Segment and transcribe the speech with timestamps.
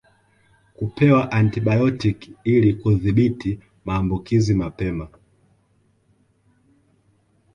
[0.75, 5.07] Kupewa antibayotiki ili kudhibiti maambukizi mapema